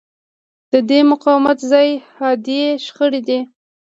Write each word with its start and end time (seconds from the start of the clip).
د 0.73 0.73
دې 0.89 0.99
مقاومت 1.11 1.57
ځای 1.71 1.89
حادې 2.15 2.61
شخړې 2.85 3.21
دي. 3.27 3.39